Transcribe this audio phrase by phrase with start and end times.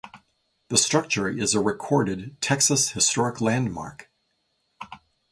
[0.69, 4.09] The structure is a Recorded Texas Historic Landmark.